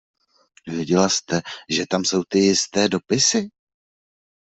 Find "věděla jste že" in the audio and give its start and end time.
0.67-1.85